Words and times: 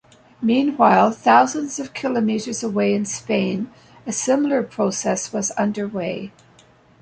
Meanwhile, 0.41 1.11
thousands 1.11 1.77
of 1.77 1.93
kilometres 1.93 2.63
away 2.63 2.95
in 2.95 3.05
Spain, 3.05 3.69
a 4.07 4.11
similar 4.11 4.63
process 4.63 5.31
was 5.31 5.51
underway. 5.51 6.33